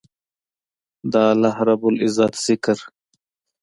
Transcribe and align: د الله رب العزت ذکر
د 1.11 1.13
الله 1.31 1.55
رب 1.67 1.81
العزت 1.91 2.33
ذکر 2.45 2.77